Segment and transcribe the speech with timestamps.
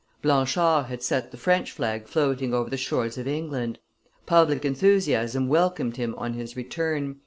[0.23, 3.77] Blanchard had set the French flag floating over the shores of England;
[4.25, 7.17] public enthusiasm welcomed him on his return.